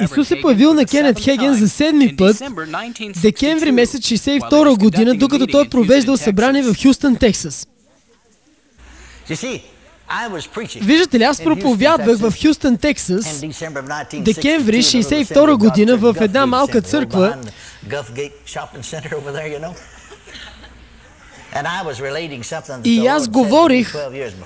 [0.00, 2.42] Исус се появил на Кенет Хеген за седми път,
[3.22, 7.66] декември месец 62 година, докато той провеждал събрание в Хюстън, Тексас.
[10.80, 13.40] Виждате ли, аз проповядвах в Хюстън, Тексас,
[14.12, 17.38] декември 62 година в една малка църква,
[22.84, 23.94] и аз говорих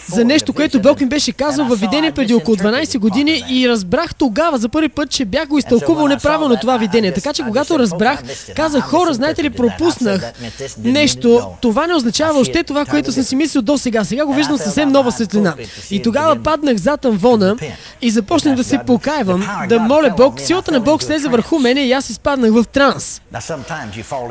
[0.08, 4.14] за нещо, което Бог ми беше казал във видение преди около 12 години и разбрах
[4.14, 7.12] тогава за първи път, че бях го изтълкувал неправилно това видение.
[7.12, 8.22] Така че когато разбрах,
[8.56, 10.32] казах, хора, знаете ли, пропуснах
[10.78, 11.42] нещо.
[11.60, 14.04] Това не означава още това, което съм си мислил до сега.
[14.04, 15.54] Сега го виждам съвсем нова светлина.
[15.90, 17.56] И тогава паднах зад амвона
[18.02, 20.40] и започнах да се покайвам, да моля Бог.
[20.40, 23.22] Силата на Бог слезе върху мене и аз изпаднах в транс.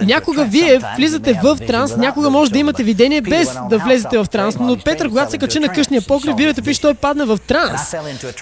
[0.01, 4.55] Някога вие влизате в транс, някога може да имате видение без да влезете в транс,
[4.59, 7.95] но Петър, когато се качи на къщния покрив, Библията пише, той падна в транс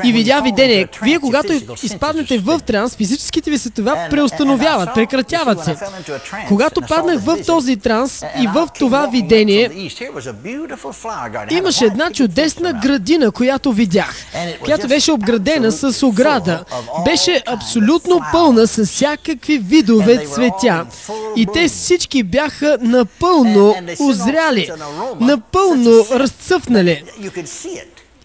[0.03, 0.87] и видя видение.
[1.03, 5.75] Вие, когато изпаднете в транс, физическите ви светова преустановяват, прекратяват се.
[6.47, 9.91] Когато паднах в този транс и в това видение,
[11.49, 14.15] имаше една чудесна градина, която видях,
[14.63, 16.63] която беше обградена с ограда.
[17.05, 20.85] Беше абсолютно пълна с всякакви видове цветя.
[21.35, 23.75] И те всички бяха напълно
[24.09, 24.71] озряли,
[25.19, 27.03] напълно разцъфнали.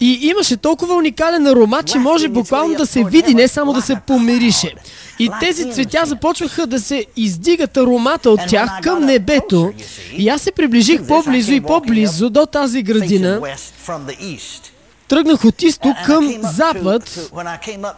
[0.00, 3.96] И имаше толкова уникален аромат, че може буквално да се види, не само да се
[4.06, 4.74] помирише.
[5.18, 9.72] И тези цветя започваха да се издигат аромата от тях към небето.
[10.16, 13.40] И аз се приближих по-близо и по-близо до тази градина.
[15.08, 17.30] Тръгнах от изток към запад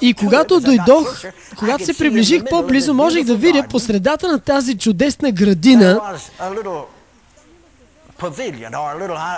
[0.00, 1.22] и когато дойдох,
[1.58, 6.00] когато се приближих по-близо, можех да видя по средата на тази чудесна градина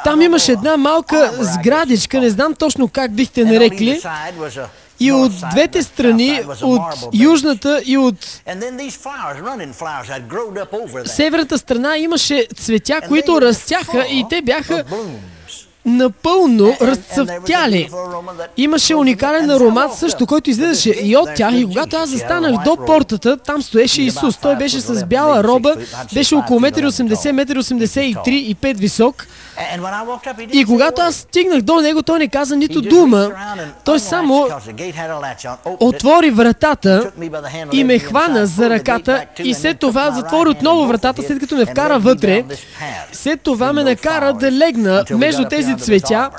[0.05, 4.01] там имаше една малка сградичка, не знам точно как бихте нарекли.
[5.01, 6.83] И от двете страни, от
[7.15, 8.41] южната и от
[11.07, 14.85] северната страна имаше цветя, които растяха и те бяха
[15.89, 17.91] напълно разцъфтяли.
[18.57, 21.55] Имаше уникален аромат също, който излизаше и от тях.
[21.55, 24.37] И когато аз застанах до портата, там стоеше Исус.
[24.37, 25.75] Той беше с бяла роба,
[26.15, 29.27] беше около 1,80 1,83 и 5 висок.
[30.53, 33.31] И когато аз стигнах до него, той не каза нито дума.
[33.85, 34.49] Той само
[35.65, 37.13] отвори вратата
[37.73, 41.99] и ме хвана за ръката и след това затвори отново вратата, след като ме вкара
[41.99, 42.45] вътре.
[43.13, 46.31] След това ме накара да легна между тези цветя,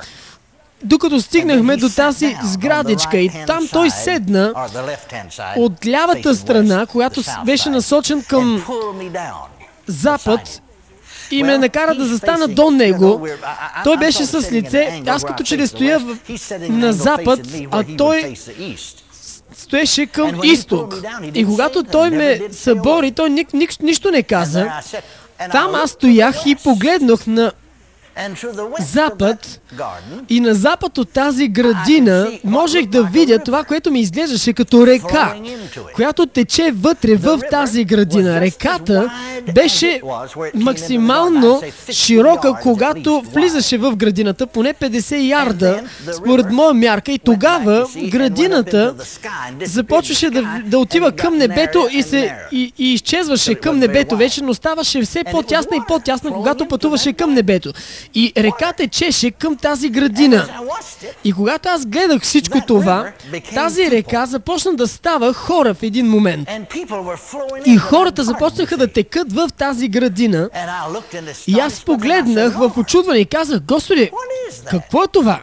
[0.84, 4.54] докато стигнахме до тази сградичка и там той седна
[5.58, 8.66] от лявата страна, която беше насочен към
[9.88, 10.62] запад
[11.32, 13.28] и ме накара да застана до него.
[13.84, 16.18] Той беше с лице, аз като че ли стоя в,
[16.70, 17.40] на запад,
[17.72, 18.34] а той
[19.54, 20.96] стоеше към изток.
[21.34, 24.72] И когато той ме събори, той ни, ни, нищо не каза.
[25.52, 27.52] Там аз стоях и погледнах на
[28.80, 29.62] запад
[30.30, 35.36] и на запад от тази градина можех да видя това, което ми изглеждаше като река,
[35.96, 38.42] която тече вътре в тази градина.
[38.42, 39.12] Реката
[39.54, 40.02] беше
[40.56, 41.62] максимално
[41.92, 45.84] широка, когато влизаше в градината, поне 50 ярда,
[46.14, 47.12] според моя мярка.
[47.12, 48.96] И тогава градината
[49.66, 54.54] започваше да, да отива към небето и, се, и, и изчезваше към небето вече, но
[54.54, 57.74] ставаше все по-тясна и по-тясна, когато пътуваше към небето.
[58.16, 60.48] И река течеше към тази градина.
[61.24, 63.12] И когато аз гледах всичко това,
[63.54, 66.50] тази река започна да става хора в един момент.
[67.66, 70.50] И хората започнаха да текат в тази градина.
[71.48, 74.12] И аз погледнах в очудване и казах, Господи,
[74.70, 75.42] какво е това?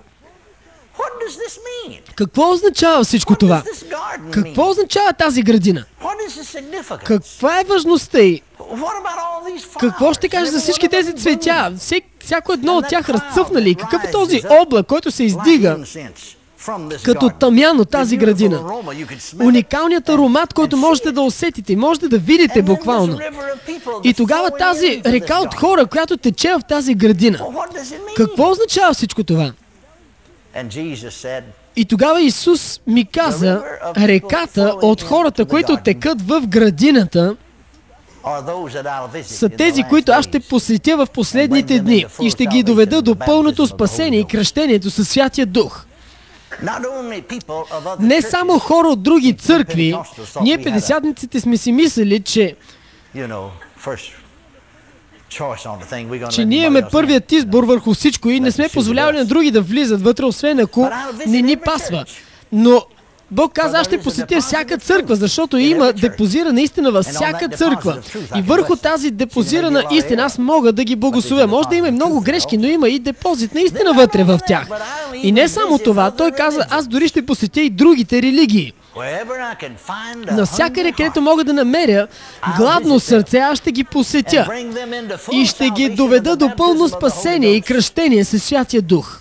[2.14, 3.62] Какво означава всичко това?
[4.30, 5.84] Какво означава тази градина?
[7.04, 8.42] Каква е важността й?
[9.80, 11.72] Какво ще кажеш за всички тези цветя?
[12.24, 13.74] всяко едно от тях разцъфнали.
[13.74, 15.78] Какъв е този облак, който се издига?
[17.04, 18.60] като тъмян от тази градина.
[19.44, 23.18] Уникалният аромат, който можете да усетите, можете да видите буквално.
[24.04, 27.40] И тогава тази река от хора, която тече в тази градина.
[28.16, 29.52] Какво означава всичко това?
[31.76, 33.62] И тогава Исус ми каза,
[33.96, 37.36] реката от хората, които текат в градината,
[39.22, 43.66] са тези, които аз ще посетя в последните дни и ще ги доведа до пълното
[43.66, 45.84] спасение и кръщението със Святия Дух.
[48.00, 49.94] Не само хора от други църкви,
[50.42, 52.56] ние педесятниците сме си мислили, че
[56.30, 60.02] че ние имаме първият избор върху всичко и не сме позволявали на други да влизат
[60.02, 60.90] вътре, освен ако
[61.26, 62.04] не ни пасва.
[62.52, 62.82] Но
[63.30, 67.98] Бог каза, аз ще посетя всяка църква, защото има депозирана истина във всяка църква.
[68.36, 71.46] И върху тази депозирана истина аз мога да ги благословя.
[71.46, 74.68] Може да има много грешки, но има и депозит на истина вътре в тях.
[75.22, 78.72] И не само това, той каза, аз дори ще посетя и другите религии.
[80.32, 82.06] Навсякъде, където мога да намеря
[82.56, 84.48] гладно сърце, аз ще ги посетя
[85.32, 89.20] и ще ги доведа до пълно спасение и кръщение със Святия Дух.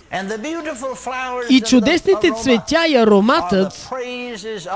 [1.50, 3.88] И чудесните цветя и ароматът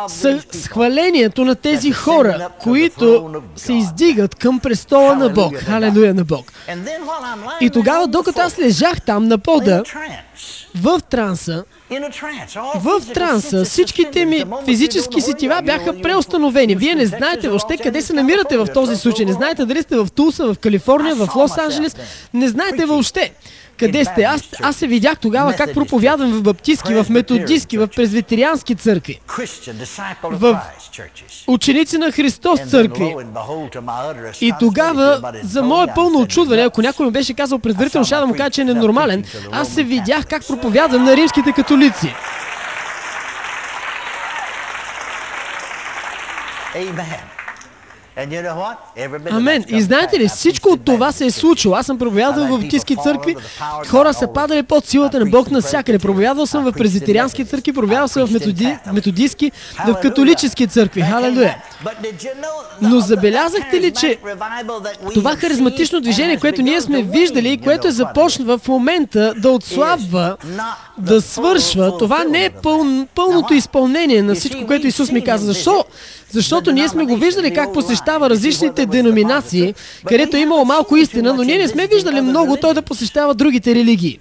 [0.08, 5.56] са схвалението на тези хора, които се издигат към престола на Бог.
[5.56, 6.52] Халелуя на Бог.
[7.61, 9.82] И тогава, докато аз лежах там на пода,
[10.75, 11.64] в транса,
[12.75, 16.75] в транса всичките ми физически сетива бяха преустановени.
[16.76, 19.26] Вие не знаете въобще къде се намирате в този случай.
[19.26, 21.99] Не знаете дали сте в Тулса, в Калифорния, в Лос-Анджелес.
[22.34, 23.32] Не знаете въобще.
[23.81, 24.23] Къде сте?
[24.23, 29.21] Аз, аз се видях тогава как проповядвам в баптистски, в методистски, в презвитериански църкви,
[30.23, 30.61] в
[31.47, 33.15] ученици на Христос църкви.
[34.41, 38.35] И тогава, за мое пълно очудване, ако някой ми беше казал предварително, ще да му
[38.35, 42.15] кажа, че е ненормален, аз се видях как проповядвам на римските католици.
[46.75, 47.39] Amen.
[49.31, 49.64] Амен.
[49.69, 51.75] И знаете ли, всичко от това се е случило.
[51.75, 53.37] Аз съм проповядвал в баптистски църкви,
[53.88, 55.99] хора са падали под силата на Бог навсякъде.
[55.99, 59.52] Проповядвал съм в презитериански църкви, проповядвал съм в методи, методистски,
[59.87, 61.00] в католически църкви.
[61.00, 61.56] Халелуя.
[62.82, 64.19] Но забелязахте ли, че
[65.15, 70.37] това харизматично движение, което ние сме виждали и което е започна в момента да отслабва,
[70.99, 75.47] да свършва, това не е пъл, пълното изпълнение на всичко, което Исус ми каза.
[75.47, 75.85] Защо?
[76.31, 79.75] Защото ние сме го виждали как посещава различните деноминации,
[80.06, 83.75] където е имало малко истина, но ние не сме виждали много той да посещава другите
[83.75, 84.19] религии.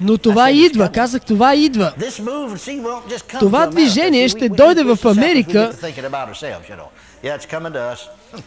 [0.00, 1.92] Но това идва, казах, това идва.
[3.38, 5.72] Това движение ще дойде в Америка.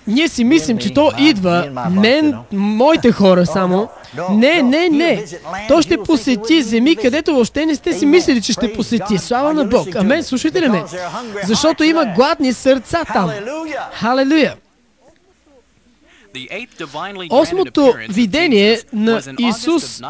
[0.07, 3.89] Ние си мислим, че то идва, не моите хора само.
[4.31, 5.23] Не, не, не.
[5.67, 9.17] То ще посети земи, където въобще не сте си мислили, че ще посети.
[9.17, 9.95] Слава на Бог.
[9.95, 10.83] Амен, слушайте ли ме?
[11.43, 13.31] Защото има гладни сърца там.
[13.93, 14.55] Халелуя.
[17.29, 20.01] Осмото видение на Исус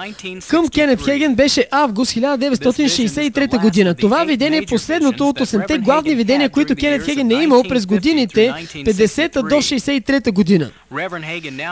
[0.48, 3.96] към Кенет Хеген беше август 1963 година.
[3.96, 8.50] Това видение е последното от 8-те главни видения, които Кенет Хеген е имал през годините
[8.50, 10.72] 50 до 63 година.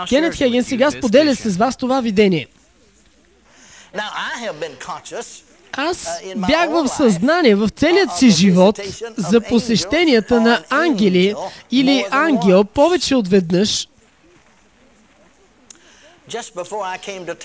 [0.10, 2.48] Кенет Хеген сега споделя с вас това видение.
[5.78, 8.80] Аз uh, бях в съзнание в целият си живот
[9.18, 11.36] за посещенията на ангели
[11.72, 13.88] или ангел повече от веднъж,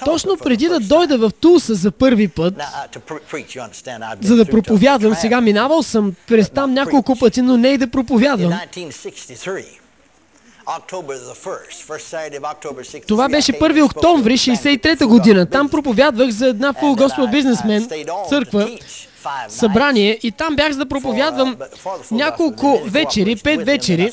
[0.04, 5.82] точно преди да дойда в Тулса за първи път, uh, за да проповядвам, сега минавал
[5.82, 8.60] съм през там няколко пъти, но не и да проповядвам.
[13.06, 15.46] Това беше 1 октомври 63 година.
[15.46, 17.88] Там проповядвах за една full gospel бизнесмен
[18.28, 18.78] църква,
[19.48, 21.56] събрание и там бях за да проповядвам
[22.10, 24.10] няколко вечери, пет вечери.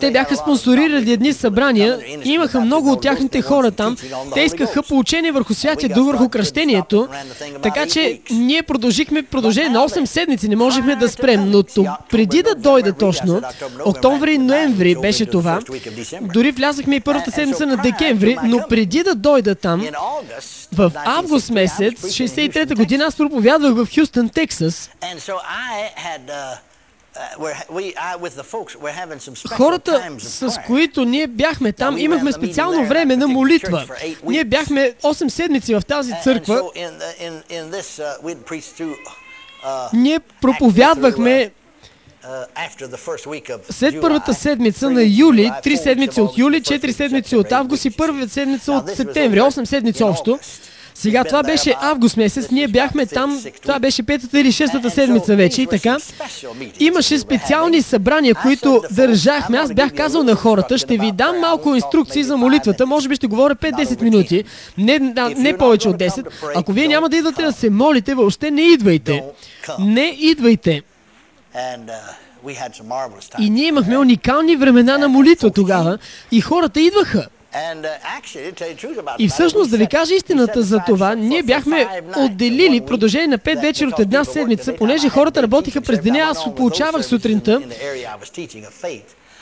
[0.00, 3.96] Те бяха спонсорирали едни събрания и имаха много от тяхните хора там.
[4.34, 7.08] Те искаха получение върху святия дух, върху кръщението.
[7.62, 11.50] Така че ние продължихме продължение на 8 седмици, не можехме да спрем.
[11.50, 11.62] Но
[12.10, 13.42] преди да дойде точно,
[13.84, 15.60] октомври и ноември беше това,
[16.20, 19.86] дори влязахме и първата седмица на декември, но преди да дойда там,
[20.72, 24.90] в август месец, 63-та година, аз проповядвах в Хюстън, Тексас.
[29.48, 33.86] Хората, с които ние бяхме там, имахме специално време на молитва.
[34.24, 36.62] Ние бяхме 8 седмици в тази църква.
[39.92, 41.50] Ние проповядвахме
[43.70, 48.28] след първата седмица на юли, три седмици от юли, четири седмици от август и първата
[48.28, 50.38] седмица от септември, 8 седмици общо.
[50.98, 55.62] Сега това беше август месец, ние бяхме там, това беше петата или шестата седмица вече
[55.62, 55.96] и така.
[56.80, 59.58] Имаше специални събрания, които държахме.
[59.58, 63.26] Аз бях казал на хората, ще ви дам малко инструкции за молитвата, може би ще
[63.26, 64.44] говоря 5-10 минути,
[64.78, 64.98] не,
[65.36, 66.26] не повече от 10.
[66.54, 69.24] Ако вие няма да идвате да се молите, въобще не идвайте.
[69.78, 70.82] Не идвайте.
[73.38, 75.98] И ние имахме уникални времена на молитва тогава
[76.32, 77.26] и хората идваха.
[77.56, 83.60] Uh, и всъщност, да ви кажа истината за това, ние бяхме отделили продължение на пет
[83.60, 87.60] вечер от една седмица, понеже хората работиха през деня, аз получавах сутринта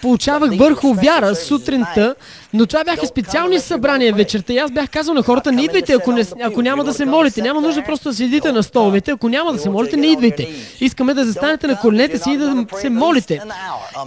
[0.05, 2.15] получавах върху вяра сутринта,
[2.55, 6.13] но това бяха специални събрания вечерта и аз бях казал на хората, не идвайте, ако,
[6.13, 7.43] не, ако няма да се молите.
[7.43, 9.11] Няма нужда просто да седите на столовете.
[9.11, 10.49] Ако няма да се молите, не идвайте.
[10.81, 13.41] Искаме да застанете на коленете си и да се молите.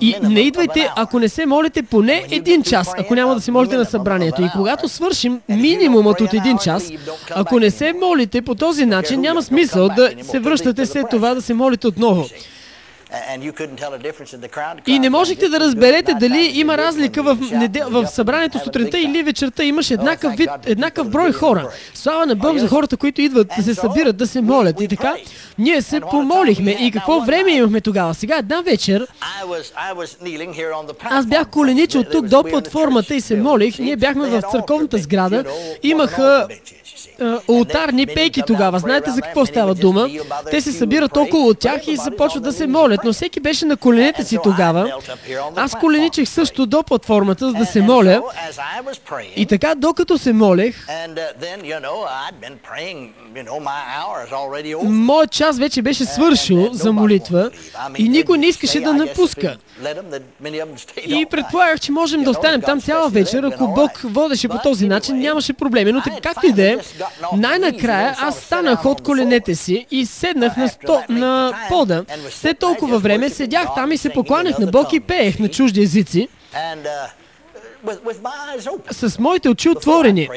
[0.01, 3.77] И не идвайте, ако не се молите поне един час, ако няма да се молите
[3.77, 4.41] на събранието.
[4.41, 6.89] И когато свършим минимумът от един час,
[7.35, 11.41] ако не се молите по този начин, няма смисъл да се връщате след това да
[11.41, 12.25] се молите отново.
[14.87, 17.83] И не можехте да разберете дали има разлика в, неде...
[17.89, 19.63] в събранието сутринта или вечерта.
[19.63, 21.69] Имаш еднакъв, вид, еднакъв брой хора.
[21.93, 24.81] Слава на Бог за хората, които идват да се събират, да се молят.
[24.81, 25.15] И така,
[25.57, 26.71] ние се помолихме.
[26.71, 28.13] И какво време имахме тогава?
[28.13, 29.07] Сега една вечер
[31.03, 33.79] аз бях коленичил тук до платформата и се молих.
[33.79, 35.43] Ние бяхме в църковната сграда.
[35.83, 36.47] Имаха
[37.47, 38.79] ултарни пейки тогава.
[38.79, 40.09] Знаете за какво става дума?
[40.51, 42.96] Те се събират около тях и започват да се молят.
[43.03, 44.91] Но всеки беше на коленете си тогава.
[45.55, 48.21] Аз коленичех също до платформата, за да се моля.
[49.35, 50.87] И така, докато се молех,
[54.83, 57.51] моят час вече беше свършил за молитва
[57.97, 59.57] и никой не искаше да напуска.
[61.07, 65.17] И предполагах, че можем да останем там цяла вечер, ако Бог водеше по този начин,
[65.17, 65.91] нямаше проблеми.
[65.91, 66.77] Но така, както и да е,
[67.33, 72.05] най-накрая аз станах от коленете си и седнах на, сто, на пода.
[72.29, 76.27] След толкова време седях там и се покланях на Бог и пеех на чужди езици
[78.91, 80.29] с моите очи отворени.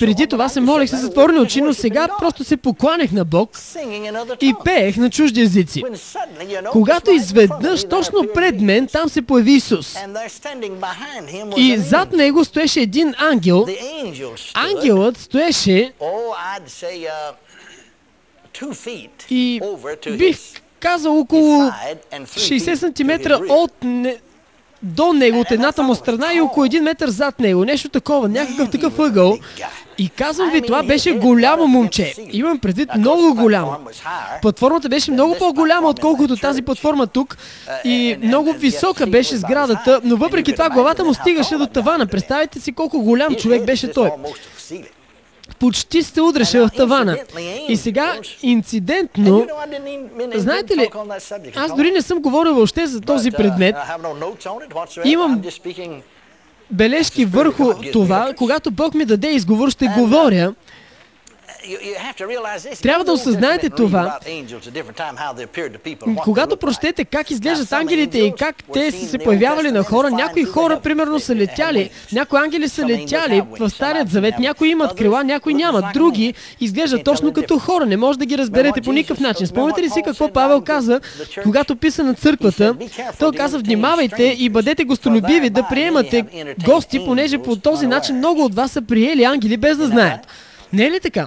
[0.00, 3.58] Преди това се молех с затворени очи, но сега просто се покланех на Бог
[4.40, 5.82] и пеех на чужди езици.
[6.72, 9.96] Когато изведнъж, точно пред мен, там се появи Исус.
[11.56, 13.66] И зад него стоеше един ангел.
[14.54, 15.92] Ангелът стоеше
[19.30, 19.60] и
[20.18, 20.38] бих
[20.82, 21.70] казал около
[22.12, 23.72] 60 см от
[24.82, 27.64] до него, от едната му страна и около един метър зад него.
[27.64, 29.38] Нещо такова, някакъв такъв ъгъл.
[29.98, 32.14] И казвам ви, това беше голямо момче.
[32.32, 33.76] Имам предвид много голямо.
[34.42, 37.36] Платформата беше много по-голяма, отколкото тази платформа тук.
[37.84, 42.06] И много висока беше сградата, но въпреки това главата му стигаше до тавана.
[42.06, 44.10] Представете си колко голям човек беше той
[45.58, 47.18] почти се удреше в тавана.
[47.68, 49.46] И сега, инцидентно,
[50.34, 50.88] знаете ли,
[51.56, 53.76] аз дори не съм говорил въобще за този uh, предмет.
[55.04, 55.42] Имам
[56.70, 60.54] бележки върху това, когато Бог ми даде изговор, ще uh, говоря.
[62.82, 64.18] Трябва да осъзнаете това.
[66.24, 70.80] Когато прочетете как изглеждат ангелите и как те са се появявали на хора, някои хора,
[70.80, 75.84] примерно, са летяли, някои ангели са летяли в Старият завет, някои имат крила, някои нямат,
[75.94, 77.86] други изглеждат точно като хора.
[77.86, 79.46] Не може да ги разберете по никакъв начин.
[79.46, 81.00] Спомняте ли си какво Павел каза,
[81.42, 82.76] когато писа на църквата?
[83.18, 86.24] Той каза, внимавайте и бъдете гостолюбиви да приемате
[86.64, 90.20] гости, понеже по този начин много от вас са приели ангели без да знаят.
[90.72, 91.26] Не е ли така?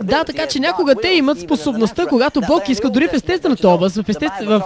[0.00, 4.08] Да, така че някога те имат способността, когато Бог иска дори в естествената област, в,
[4.08, 4.48] естествен...
[4.48, 4.62] в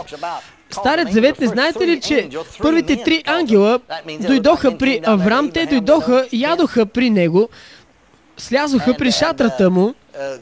[0.71, 2.29] Старият завет, не знаете ли, че
[2.63, 3.81] първите три ангела
[4.21, 7.49] дойдоха при Аврам, те дойдоха, ядоха при него,
[8.37, 10.39] слязоха при шатрата му, uh,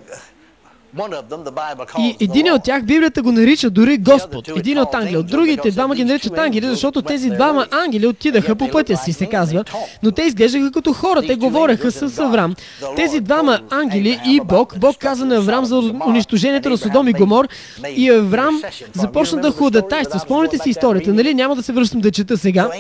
[1.99, 5.17] и един от тях Библията го нарича дори Господ, един от ангели.
[5.17, 9.27] От другите двама ги наричат ангели, защото тези двама ангели отидаха по пътя си, се
[9.27, 9.65] казва.
[10.03, 12.55] Но те изглеждаха като хора, те говореха с Аврам.
[12.97, 17.49] Тези двама ангели и Бог, Бог каза на Аврам за унищожението на Содом и Гомор.
[17.97, 20.21] и Аврам започна да ходатайства.
[20.21, 21.35] Спомняте си историята, нали?
[21.35, 22.71] Няма да се връщам да чета сега.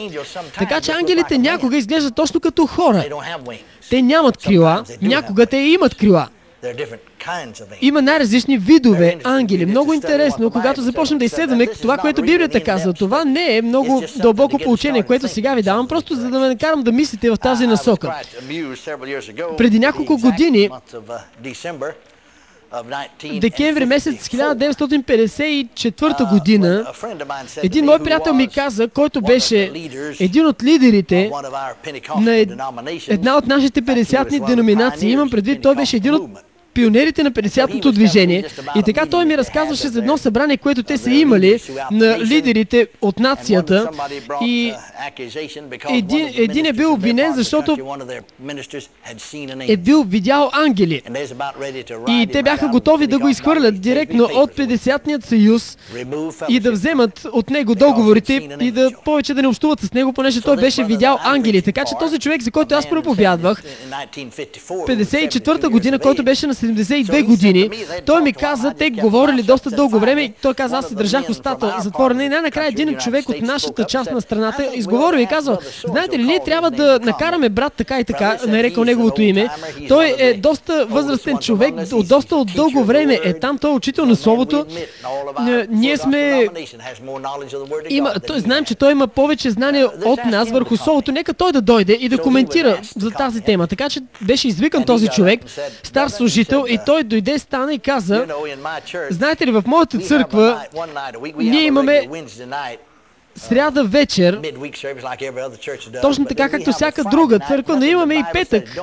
[0.58, 3.04] Така че ангелите някога изглеждат точно като хора.
[3.90, 6.28] Те нямат крила, някога те имат крила.
[7.80, 9.66] Има най-различни видове ангели.
[9.66, 12.92] Много интересно, когато започнем да изследваме това, което Библията казва.
[12.92, 16.82] Това не е много дълбоко получение, което сега ви давам, просто за да ме накарам
[16.82, 18.14] да мислите в тази насока.
[19.56, 20.70] Преди няколко години,
[23.40, 26.86] декември месец 1954 година,
[27.62, 29.72] един мой приятел ми каза, който беше
[30.20, 31.30] един от лидерите
[32.20, 32.36] на
[33.08, 36.30] една от нашите 50-ни деноминации, имам предвид, той беше един от
[36.74, 38.44] пионерите на 50-то движение.
[38.76, 43.18] И така той ми разказваше за едно събрание, което те са имали на лидерите от
[43.18, 43.88] нацията.
[44.42, 44.72] И
[45.90, 47.76] един, един е бил обвинен, защото
[49.68, 51.02] е бил видял ангели.
[52.08, 55.78] И те бяха готови да го изхвърлят директно от 50-ният съюз
[56.48, 60.40] и да вземат от него договорите и да повече да не общуват с него, понеже
[60.40, 61.62] той беше видял ангели.
[61.62, 63.62] Така че този човек, за който аз проповядвах,
[64.70, 67.70] 54-та година, който беше на 72 години.
[68.06, 71.76] Той ми каза, те говорили доста дълго време и той каза, аз си държах устата
[71.80, 76.22] затворена и най-накрая един човек от нашата част на страната изговорил и казал, знаете ли,
[76.22, 79.48] ние трябва да накараме брат така и така, нарекал неговото име.
[79.88, 84.06] Той е доста възрастен човек, от доста от дълго време е там, той е учител
[84.06, 84.66] на Словото.
[85.70, 86.48] Ние сме...
[87.88, 91.12] Има, той, знаем, че той има повече знания от нас върху Словото.
[91.12, 93.66] Нека той да дойде и да коментира за тази тема.
[93.66, 95.40] Така че беше извикан този човек,
[95.82, 98.26] стар служител, и той дойде, стана и каза,
[99.10, 100.62] знаете ли, в моята църква
[101.36, 102.08] ние имаме
[103.36, 104.40] сряда вечер,
[106.02, 108.76] точно така както всяка друга църква, но имаме и петък.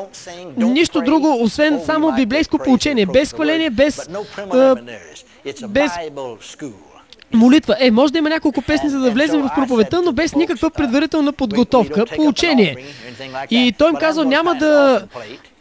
[0.58, 4.10] Нищо друго, освен само библейско получение, без хваление, без,
[5.68, 5.92] без
[7.34, 7.76] молитва.
[7.80, 11.34] Е, може да има няколко песни, за да влезем в проповедта, но без никаква предварителна
[11.34, 12.78] подготовка, получение.
[13.50, 15.02] И той им казал, няма да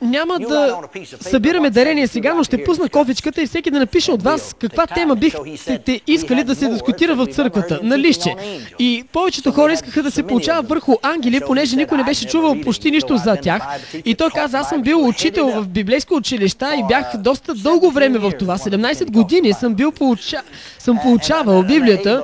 [0.02, 0.78] няма да
[1.20, 5.16] събираме дарение сега, но ще пусна кофичката и всеки да напише от вас каква тема
[5.16, 8.36] бихте искали да се дискутира в църквата, на лище.
[8.78, 12.90] И повечето хора искаха да се получава върху ангели, понеже никой не беше чувал почти
[12.90, 13.62] нищо за тях.
[14.04, 18.18] И той каза, аз съм бил учител в библейско училища и бях доста дълго време
[18.18, 18.58] в това.
[18.58, 20.42] 17 години съм бил получа...
[20.78, 22.22] съм получавал Библията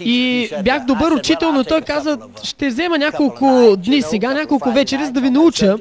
[0.00, 5.12] и бях добър учител, но той каза, ще взема няколко дни сега, няколко вечери, за
[5.12, 5.76] да ви науча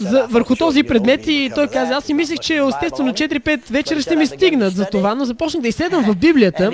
[0.00, 4.16] за, върху този предмет и той каза, аз си мислех, че естествено 4-5 вечера ще
[4.16, 6.70] ми стигнат за това, но започнах да изследвам в Библията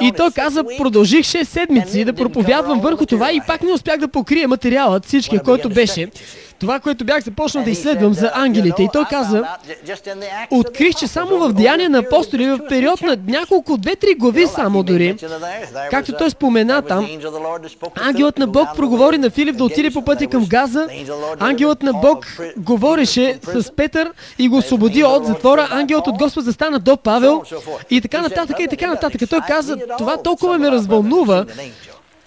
[0.00, 4.08] и той каза, продължих 6 седмици да проповядвам върху това и пак не успях да
[4.08, 6.08] покрия материалът, всички, който беше
[6.60, 8.82] това, което бях започнал да изследвам за ангелите.
[8.82, 9.44] И той каза,
[10.50, 15.16] открих, че само в Деяния на апостоли, в период на няколко, две-три глави само дори,
[15.90, 17.08] както той спомена там,
[17.94, 20.88] ангелът на Бог проговори на Филип да отиде по пътя към Газа,
[21.38, 22.26] ангелът на Бог
[22.56, 27.42] говореше с Петър и го освободи от затвора, ангелът от Господ застана до Павел.
[27.90, 29.20] и така нататък и така нататък.
[29.30, 31.44] Той каза, това толкова ме развълнува,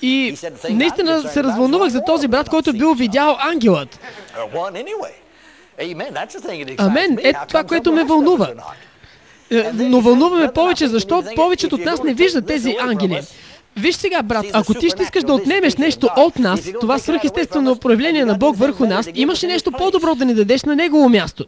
[0.03, 0.35] и
[0.69, 3.99] наистина се развълнувах за този брат, който бил видял ангелът.
[6.77, 7.17] Амен.
[7.23, 8.49] Ето това, което ме вълнува.
[9.51, 13.21] Е, но вълнуваме повече, защо повечето от нас не виждат тези ангели.
[13.77, 18.25] Виж сега, брат, ако ти ще искаш да отнемеш нещо от нас, това свръхестествено проявление
[18.25, 21.45] на Бог върху нас, имаш ли нещо по-добро да ни дадеш на негово място?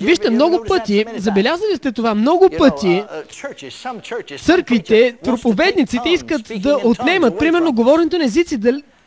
[0.00, 7.72] Вижте, много пъти, забелязали сте това, много пъти uh, църквите, проповедниците искат да отнемат, примерно,
[7.72, 8.58] говоренето на езици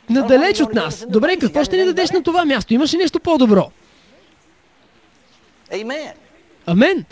[0.10, 1.06] надалеч от нас.
[1.10, 2.74] Добре, какво ще ни дадеш на това място?
[2.74, 3.72] Имаш ли нещо по-добро?
[6.66, 7.06] Амен.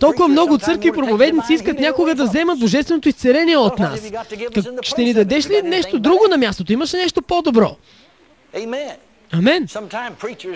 [0.00, 4.00] Толкова много църкви и проповедници искат някога да вземат божественото изцеление от нас.
[4.82, 6.72] ще ни дадеш ли нещо друго на мястото?
[6.72, 7.76] Имаш ли нещо по-добро?
[9.38, 9.68] Амен.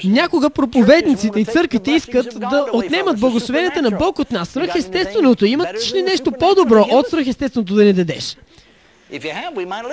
[0.05, 4.49] Някога проповедниците и църквите искат да отнемат благословенията на Бог от нас.
[4.49, 5.47] Свръхестественото.
[5.47, 8.37] Имаш ли нещо по-добро от свръхестественото да ни дадеш?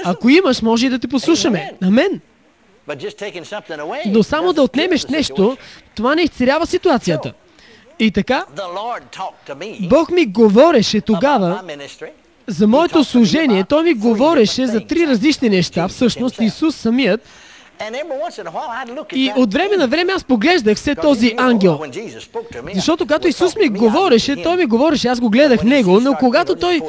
[0.03, 1.71] Ако имаш, може и да те послушаме.
[1.83, 2.21] Амен.
[4.05, 5.57] Но само да отнемеш нещо,
[5.95, 7.33] това не изцерява ситуацията.
[7.99, 8.45] И така,
[9.81, 11.63] Бог ми говореше тогава
[12.47, 13.63] за моето служение.
[13.63, 15.87] Той ми говореше за три различни неща.
[15.87, 17.21] Всъщност Исус самият
[19.13, 21.79] и от време на време аз поглеждах се този ангел.
[22.73, 26.81] Защото когато Исус ми говореше, той ми говореше, аз го гледах него, но когато той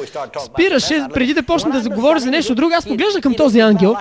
[0.45, 3.95] спираше, преди да почне да говори за нещо друго, аз поглеждах към този ангел.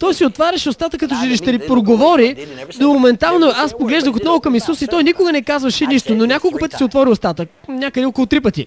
[0.00, 2.46] Той си отваряше устата, като че ще ли проговори.
[2.78, 6.58] До моментално аз поглеждах отново към Исус и той никога не казваше нищо, но няколко
[6.58, 7.46] пъти си отвори устата.
[7.68, 8.66] Някъде около три пъти.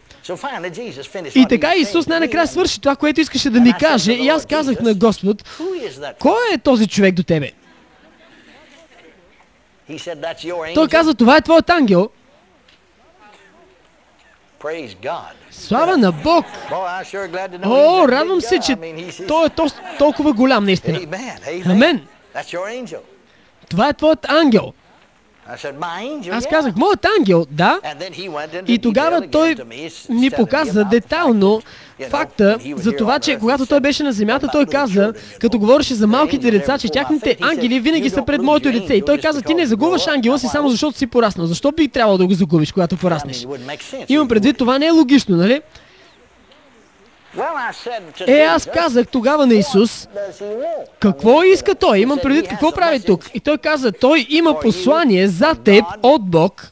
[1.36, 4.14] И така Исус най-накрая свърши това, което искаше да ми каже.
[4.14, 5.44] И аз казах на Господ,
[6.20, 7.52] кой е този човек до тебе?
[10.74, 12.10] Той каза, това е твоят ангел.
[15.52, 16.46] Слава на Бог!
[17.66, 18.78] О, радвам се, че
[19.28, 19.50] той е
[20.00, 21.00] толкова голям наистина.
[21.66, 22.08] Амен.
[23.70, 24.74] Това е твоят ангел.
[26.32, 27.80] Аз казах, моят ангел, да.
[28.68, 29.56] И тогава той
[30.10, 31.62] ми показа детално
[32.10, 36.52] факта за това, че когато той беше на земята, той каза, като говореше за малките
[36.52, 38.94] деца, че тяхните ангели винаги са пред моето лице.
[38.94, 41.48] И той каза, ти не загубваш ангела си само защото си пораснал.
[41.48, 43.46] Защо би трябвало да го загубиш, когато пораснеш?
[44.10, 45.62] Имам предвид, това не е логично, нали?
[48.28, 50.08] Е, аз казах тогава на Исус,
[51.00, 52.00] какво иска той?
[52.00, 53.30] Имам предвид какво прави тук.
[53.34, 56.72] И той каза, той има послание за теб от Бог.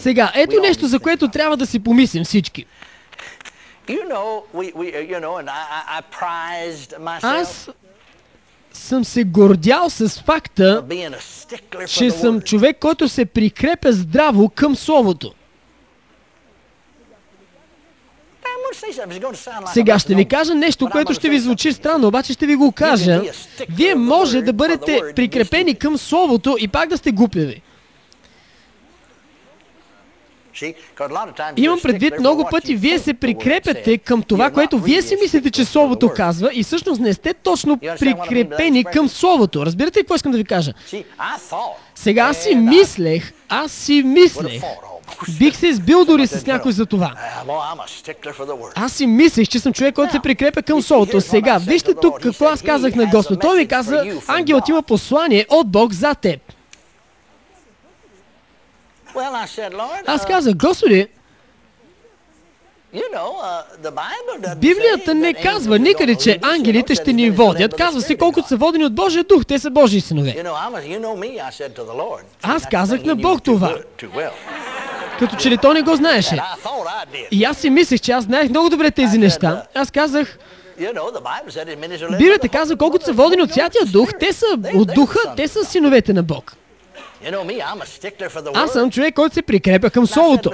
[0.00, 2.66] Сега, ето нещо, за което трябва да си помислим всички.
[7.22, 7.70] Аз
[8.72, 10.84] съм се гордял с факта,
[11.88, 15.34] че съм човек, който се прикрепя здраво към Словото.
[19.72, 23.22] Сега ще ви кажа нещо, което ще ви звучи странно, обаче ще ви го кажа.
[23.68, 27.62] Вие може да бъдете прикрепени към Словото и пак да сте глупави.
[31.56, 36.10] Имам предвид много пъти, вие се прикрепяте към това, което вие си мислите, че Словото
[36.16, 39.66] казва и всъщност не сте точно прикрепени към Словото.
[39.66, 40.72] Разбирате ли какво искам да ви кажа?
[41.94, 44.62] Сега аз си мислех, аз си мислех,
[45.38, 47.14] Бих се избил дори с някой за това.
[48.74, 51.20] Аз си мислех, че съм човек, който се прикрепя към Словото.
[51.20, 53.40] Сега, вижте тук какво аз казах на Господ.
[53.40, 56.40] Той ми каза, ангелът има послание от Бог за теб.
[60.06, 61.06] Аз казах, Господи,
[64.56, 67.76] Библията не казва никъде, че ангелите ще ни водят.
[67.76, 69.46] Казва се колкото са водени от Божия дух.
[69.46, 70.44] Те са Божии синове.
[72.42, 73.76] Аз казах на Бог това.
[75.22, 76.42] Като че ли то не го знаеше.
[77.30, 79.62] И аз си мислех, че аз знаех много добре тези неща.
[79.74, 80.38] Аз казах,
[82.18, 86.12] Библията казва, колкото са водени от Святия Дух, те са от Духа, те са синовете
[86.12, 86.56] на Бог.
[88.54, 90.52] Аз съм човек, който се прикрепя към Словото.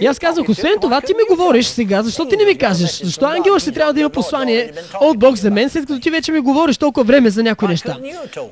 [0.00, 3.02] И аз казах, освен това, ти ми говориш сега, защо ти не ми кажеш?
[3.02, 6.32] Защо ангела ще трябва да има послание от Бог за мен, след като ти вече
[6.32, 7.96] ми говориш толкова време за някои неща?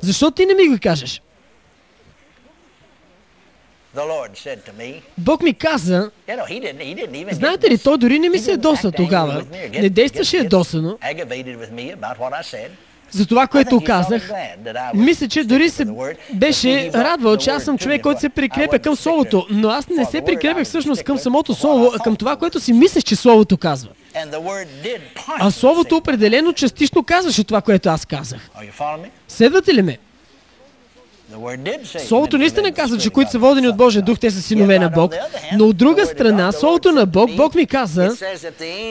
[0.01, 1.21] Защо ти не ми го кажеш?
[5.17, 6.11] Бог ми каза,
[7.31, 9.45] знаете ли, той дори не ми се ядоса тогава.
[9.79, 10.97] Не действаше ядосано
[13.11, 14.31] за това, което казах.
[14.93, 15.85] Мисля, че дори се
[16.33, 20.21] беше радвал, че аз съм човек, който се прикрепя към Словото, но аз не се
[20.21, 23.89] прикрепях всъщност към самото Слово, а към това, което си мислех, че Словото казва.
[25.39, 28.49] А Словото определено частично казваше това, което аз казах.
[29.27, 29.97] Следвате ли ме?
[31.97, 35.13] Словото наистина казва, че които са водени от Божия дух, те са синове на Бог.
[35.57, 38.15] Но от друга страна, Словото на Бог, Бог ми каза,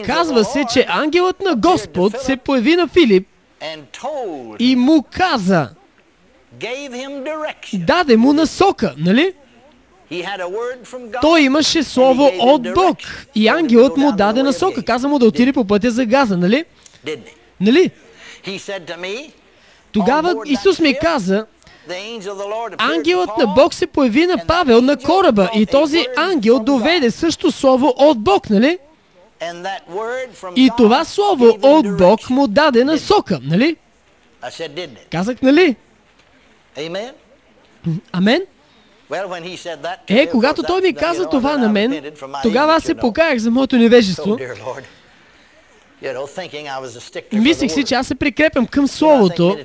[0.06, 3.28] казва се, че ангелът на Господ се появи на Филип
[4.58, 5.68] и му каза,
[7.74, 9.32] даде му насока, нали?
[11.20, 12.98] Той имаше слово от Бог
[13.34, 14.84] и ангелът му даде насока.
[14.84, 16.64] Каза му да отиде по пътя за Газа, нали?
[17.60, 17.90] Нали?
[19.92, 21.46] Тогава Исус ми каза,
[22.78, 27.94] ангелът на Бог се появи на Павел на кораба и този ангел доведе също слово
[27.96, 28.78] от Бог, нали?
[30.56, 33.76] И това слово от Бог му даде насока, нали?
[35.10, 35.76] Казах, нали?
[38.12, 38.42] Амен?
[40.08, 44.36] Е, когато той ми каза това на мен, тогава аз се покаях за моето невежество
[47.32, 49.58] Мислих си, че аз се прикрепям към Словото,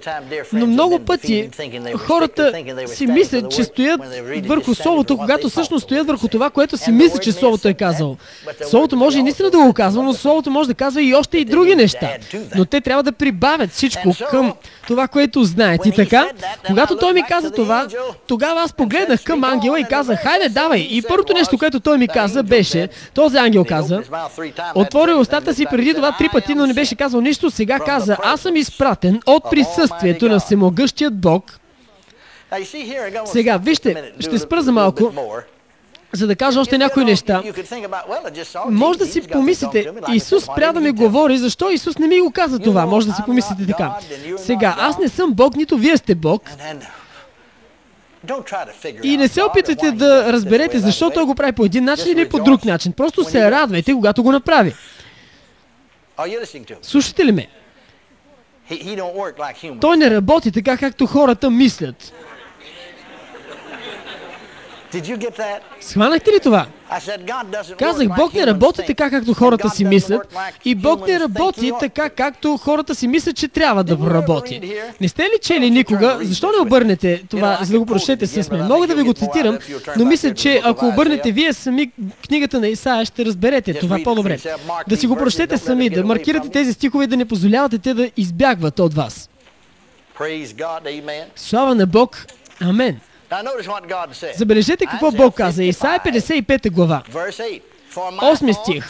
[0.54, 1.50] но много пъти
[1.98, 2.54] хората
[2.88, 4.02] си мислят, че стоят
[4.46, 8.18] върху Словото, когато всъщност стоят върху това, което си мислят, че Словото е казало.
[8.70, 11.46] Словото може и наистина да го казва, но Словото може да казва и още и
[11.46, 12.10] други неща.
[12.56, 14.54] Но те трябва да прибавят всичко към
[14.88, 15.86] това, което знаят.
[15.86, 16.30] И така,
[16.68, 17.88] когато той ми каза това,
[18.28, 20.80] тогава аз погледнах към ангела и казах, хайде, давай.
[20.80, 24.04] И първото нещо, което той ми каза, беше, този ангел каза,
[24.76, 27.52] отвори устата си преди това три пъти, но не беше казал нищо.
[27.52, 31.60] Сега каза, аз съм изпратен от присъствието на всемогъщият Бог.
[33.26, 35.14] Сега, вижте, ще спра за малко,
[36.14, 37.44] за да кажа още някои неща.
[38.70, 42.60] Може да си помислите, Исус спря да ми говори, защо Исус не ми го каза
[42.60, 42.86] това?
[42.86, 43.96] Може да си помислите така.
[44.38, 46.50] Сега, аз не съм Бог, нито вие сте Бог.
[49.04, 52.40] И не се опитвайте да разберете защо той го прави по един начин или по
[52.40, 52.94] друг начин.
[52.94, 54.74] Просто се радвайте, когато го направи.
[56.82, 57.48] Слушате ли ме?
[59.82, 62.14] Той не работи така, както хората мислят.
[65.82, 66.66] Схванахте ли това?
[67.80, 72.58] Казах, Бог не работи така, както хората си мислят и Бог не работи така, както
[72.58, 74.82] хората си мислят, че трябва да работи.
[75.02, 76.20] Не сте ли чели никога?
[76.22, 78.68] Защо не обърнете това, за да го прочете с мен?
[78.68, 79.58] Мога да ви го цитирам,
[79.98, 81.92] но мисля, че ако обърнете вие сами
[82.28, 84.40] книгата на Исаия, ще разберете това по-добре.
[84.90, 88.10] Да си го прочете сами, да маркирате тези стихове и да не позволявате те да
[88.18, 89.30] избягват от вас.
[91.36, 92.26] Слава на Бог.
[92.62, 93.00] Амен.
[94.36, 95.64] Забележете какво Бог каза.
[95.64, 97.04] Исаия 55 глава.
[97.94, 98.88] 8 стих.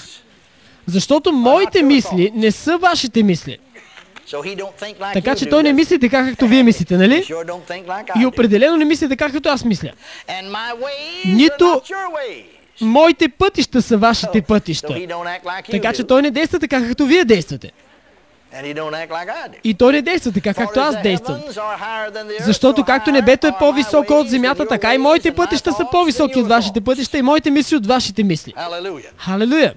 [0.86, 3.58] Защото моите мисли не са вашите мисли.
[5.14, 7.26] Така че той не мисли така, както вие мислите, нали?
[8.22, 9.92] И определено не мисли така, както аз мисля.
[11.26, 11.82] Нито
[12.82, 15.08] моите пътища са вашите пътища.
[15.72, 17.72] Така че той не действа така, както вие действате.
[19.64, 21.42] И той не действа така, както аз действам.
[22.40, 26.82] Защото както небето е по-високо от земята, така и моите пътища са по-високи от вашите
[26.82, 28.54] пътища и моите мисли от вашите мисли.
[29.18, 29.74] Халелуя!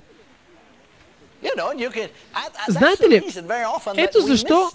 [2.68, 3.22] Знаете ли,
[3.96, 4.70] ето защо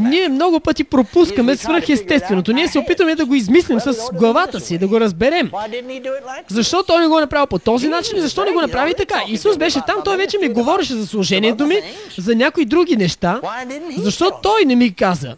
[0.00, 2.52] ние много пъти пропускаме свръхестественото.
[2.52, 5.50] Ние се опитваме да го измислим с главата си, да го разберем.
[6.48, 9.22] Защо той не го направи по този начин и защо не го направи така?
[9.28, 11.80] Исус беше там, той вече ми говореше за служението ми,
[12.18, 13.40] за някои други неща.
[13.96, 15.36] Защо той не ми каза?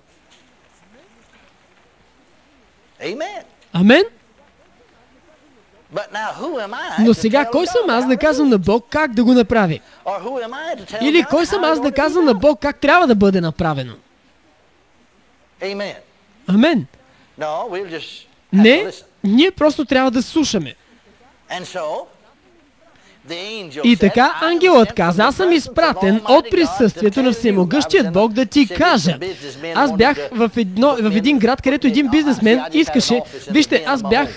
[3.73, 4.05] Амен?
[6.99, 9.81] Но сега кой съм аз да казвам на Бог как да го направи?
[11.01, 13.93] Или кой съм аз да казвам на Бог как трябва да бъде направено?
[16.49, 16.87] Амен.
[18.53, 18.87] Не,
[19.25, 20.75] ние просто трябва да слушаме.
[23.85, 29.19] И така ангелът каза, аз съм изпратен от присъствието на всемогъщият Бог да ти кажа.
[29.75, 34.29] Аз бях в, едно, в един град, където един бизнесмен искаше, вижте, аз бях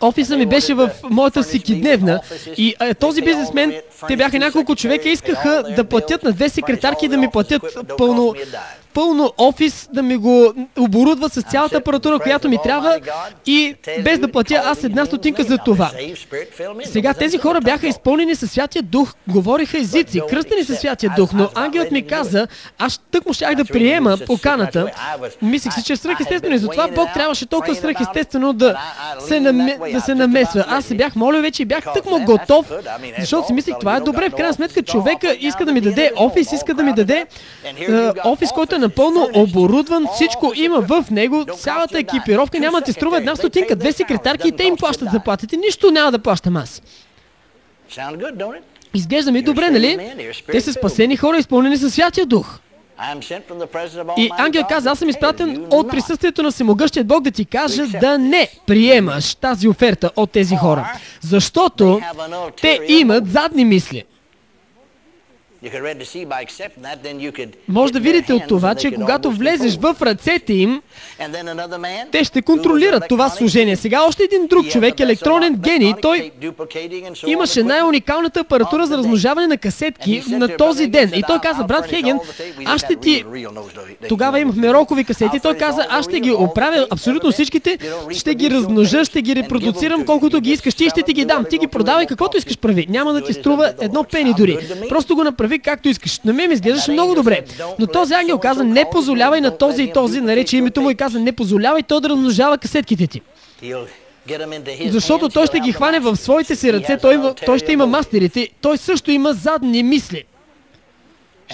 [0.00, 2.20] офиса ми беше в моята всекидневна
[2.56, 3.74] и този бизнесмен,
[4.08, 7.62] те бяха няколко човека, искаха да платят на две секретарки да ми платят
[7.98, 8.34] пълно
[8.94, 12.98] пълно офис, да ми го оборудват с цялата апаратура, която ми трябва
[13.46, 13.74] и
[14.04, 15.90] без да платя аз една стотинка за това.
[16.84, 21.48] Сега тези хора бяха изпълнени със Святия Дух, говориха езици, кръстени със Святия Дух, но
[21.54, 22.46] ангелът ми каза,
[22.78, 24.90] аз тък му щях да приема поканата.
[25.42, 26.54] Мислих си, че е свръхестествено.
[26.54, 28.80] И затова Бог трябваше толкова свръхестествено да
[29.18, 30.64] се, наме, да се намесва.
[30.68, 32.72] Аз се бях молил вече и бях тък му готов,
[33.18, 34.28] защото си мислих, това е добре.
[34.28, 37.26] В крайна сметка човека иска да ми даде офис, иска да ми даде
[38.24, 43.16] офис, който е напълно оборудван, всичко има в него, цялата екипировка няма да ти струва
[43.16, 46.82] една стотинка, две секретарки и те им плащат заплатите, нищо няма да плащам аз.
[48.94, 50.12] Изглежда ми добре, нали?
[50.52, 52.58] Те са спасени хора, изпълнени със Святия Дух.
[54.16, 58.18] И ангел каза, аз съм изпратен от присъствието на Всемогъщия Бог да ти кажа да
[58.18, 60.92] не приемаш тази оферта от тези хора.
[61.20, 62.00] Защото
[62.60, 64.04] те имат задни мисли.
[67.68, 70.82] Може да видите от това, че когато влезеш в ръцете им,
[72.12, 73.76] те ще контролират това служение.
[73.76, 76.30] Сега още един друг човек, електронен гений, той
[77.26, 81.12] имаше най-уникалната апаратура за размножаване на касетки на този ден.
[81.14, 82.18] И той каза, брат Хеген,
[82.64, 83.24] аз ще ти...
[84.08, 85.40] Тогава имахме рокови касети.
[85.40, 87.78] Той каза, аз ще ги оправя абсолютно всичките,
[88.10, 90.74] ще ги размножа, ще ги репродуцирам колкото ги искаш.
[90.74, 91.44] Ти ще ти ги дам.
[91.50, 92.86] Ти ги продавай каквото искаш прави.
[92.88, 94.58] Няма да ти струва едно пени дори.
[94.88, 96.20] Просто го направи както искаш.
[96.24, 97.44] На мен ми изглеждаше много добре.
[97.78, 101.20] Но този ангел каза, не позволявай на този и този, нарече името му и каза,
[101.20, 103.20] не позволявай той да размножава касетките ти.
[104.90, 108.78] Защото той ще ги хване в своите си ръце, той, той ще има мастерите, той
[108.78, 110.24] също има задни мисли.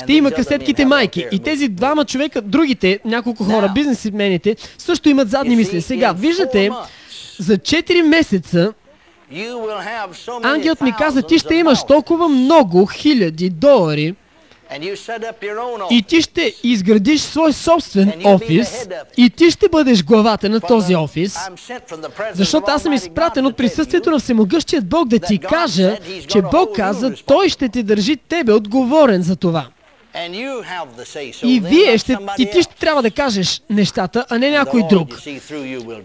[0.02, 1.26] Ще има касетките майки.
[1.32, 5.80] И тези двама човека, другите, няколко хора, бизнесмените, също имат задни мисли.
[5.80, 6.70] Сега, виждате,
[7.38, 8.72] за 4 месеца
[10.42, 14.14] Ангелът ми каза, ти ще имаш толкова много хиляди долари
[15.90, 21.38] и ти ще изградиш свой собствен офис и ти ще бъдеш главата на този офис,
[22.34, 27.14] защото аз съм изпратен от присъствието на Всемогъщият Бог да ти кажа, че Бог каза,
[27.26, 29.66] Той ще ти държи тебе отговорен за това.
[31.42, 35.08] И вие ще, и ти ще трябва да кажеш нещата, а не някой друг.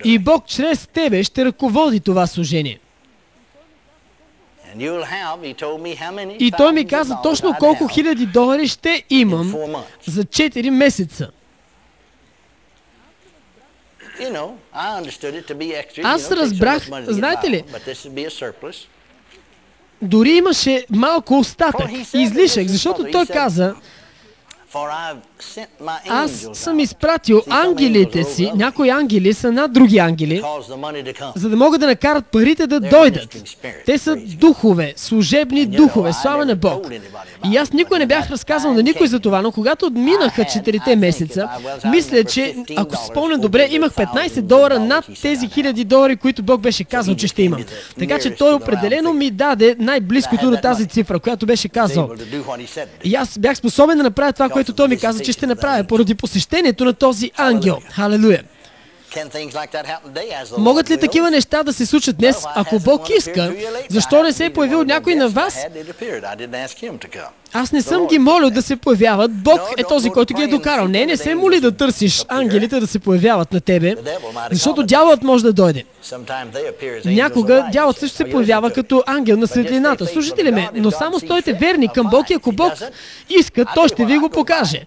[0.04, 2.80] И Бог чрез тебе ще ръководи това служение.
[6.40, 9.56] И той ми каза точно колко хиляди долари ще имам
[10.08, 11.30] за 4 месеца.
[16.04, 17.64] Аз разбрах, знаете ли,
[20.02, 23.76] дори имаше малко остатък, излишък, защото той каза,
[26.10, 30.42] аз съм изпратил ангелите си, някои ангели са над други ангели,
[31.36, 33.56] за да могат да накарат парите да дойдат.
[33.86, 36.88] Те са духове, служебни духове, слава на Бог.
[37.52, 41.50] И аз никой не бях разказал на никой за това, но когато минаха четирите месеца,
[41.92, 46.62] мисля, че, ако се спомня добре, имах 15 долара над тези хиляди долари, които Бог
[46.62, 47.64] беше казал, че ще имам.
[48.00, 52.10] Така че той определено ми даде най-близкото до тази цифра, която беше казал.
[53.04, 56.16] И аз бях способен да направя това, което той ми каза, че ще направя поради
[56.16, 57.78] посещението на този ангел.
[57.90, 58.44] Халелуя!
[60.58, 63.56] Могат ли такива неща да се случат днес, ако Бог иска?
[63.90, 65.66] Защо не се е появил някой на вас?
[67.54, 69.32] Аз не съм ги молил да се появяват.
[69.32, 70.88] Бог е този, който ги е докарал.
[70.88, 73.96] Не, не се моли да търсиш ангелите да се появяват на тебе,
[74.52, 75.84] защото дяволът може да дойде.
[77.06, 80.06] Някога дяволът също се появява като ангел на светлината.
[80.06, 80.70] Слушайте ли ме?
[80.74, 82.74] Но само стойте верни към Бог и ако Бог
[83.30, 84.86] иска, той ще ви го покаже.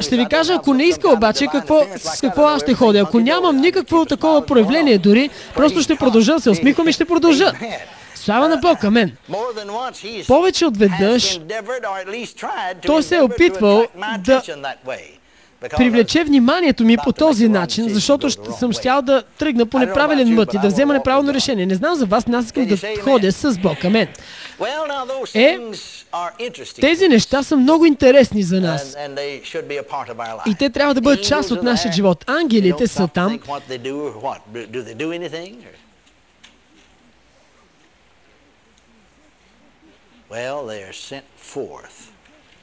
[0.00, 2.98] Ще ви кажа, ако не иска обаче, какво, с какво аз ще ходя.
[2.98, 7.52] Ако нямам никакво такова проявление дори, просто ще продължа да се усмихвам и ще продължа.
[8.24, 9.16] Слава на Бог, амен.
[10.26, 11.40] Повече от веднъж
[12.86, 13.86] той се е опитвал
[14.26, 14.42] да
[15.76, 20.58] привлече вниманието ми по този начин, защото съм щял да тръгна по неправилен мът и
[20.58, 21.66] да взема неправилно решение.
[21.66, 23.84] Не знам за вас, но аз искам да ходя с Бог.
[23.84, 24.08] Амен.
[25.34, 25.58] Е,
[26.80, 28.96] тези неща са много интересни за нас.
[30.46, 32.24] И те трябва да бъдат част от нашия живот.
[32.26, 33.38] Ангелите са там.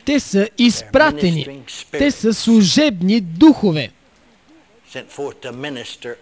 [0.06, 1.64] Те са изпратени.
[1.92, 3.92] Те са служебни духове.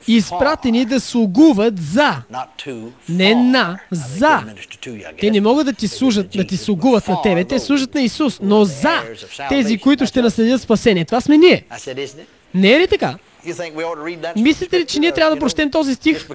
[0.08, 2.22] Изпратени да слугуват за.
[3.10, 4.44] Не на, за.
[5.20, 7.44] Те не могат да ти служат, да ти слугуват на тебе.
[7.44, 9.04] Те служат на Исус, но за
[9.50, 11.06] тези, които ще наследят спасение.
[11.06, 11.66] Това сме ние.
[12.54, 13.18] Не е ли така?
[14.36, 16.28] Мислите ли, че ние трябва да прочетем този стих?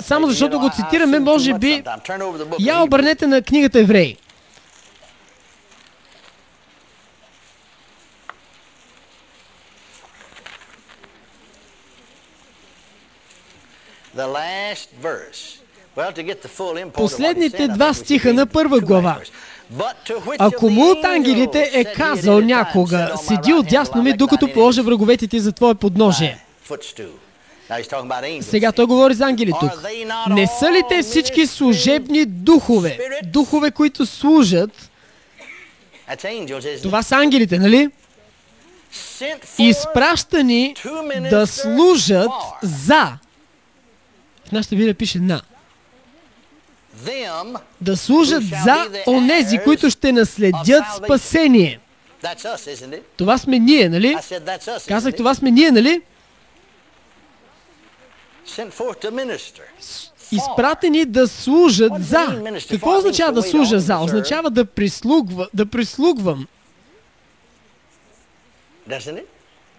[0.00, 1.82] Само защото го цитираме, може би...
[2.60, 4.16] Я обърнете на книгата Евреи.
[16.94, 19.18] Последните два стиха на първа глава.
[20.38, 25.52] Ако му от ангелите е казал някога, седи отдясно ми, докато положа враговете ти за
[25.52, 26.44] твое подножие.
[28.40, 29.72] Сега той говори за ангели тук.
[30.28, 32.98] Не са ли те всички служебни духове?
[33.24, 34.90] Духове, които служат.
[36.82, 37.90] Това са ангелите, нали?
[39.58, 40.74] Изпращани
[41.30, 42.30] да служат
[42.62, 43.18] за
[44.48, 45.42] в нашата Библия пише на.
[47.80, 51.80] Да служат за онези, които ще наследят спасение.
[53.16, 54.16] Това сме ние, нали?
[54.88, 56.02] Казах, това сме ние, нали?
[60.32, 62.42] Изпратени да служат за.
[62.70, 63.98] Какво означава да служа за?
[63.98, 66.46] Означава да, прислугва, да прислугвам.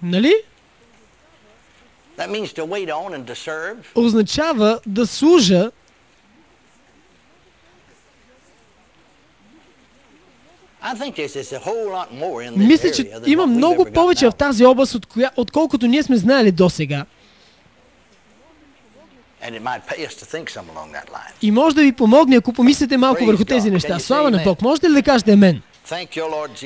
[0.02, 0.36] Нали?
[3.96, 5.72] Означава да служа
[12.56, 16.70] Мисля, че има много повече в тази област, от коя, отколкото ние сме знаели до
[16.70, 17.06] сега.
[21.42, 24.00] И може да ви помогне, ако помислите малко върху тези неща.
[24.00, 24.62] Слава на Бог.
[24.62, 25.62] Можете ли да кажете мен?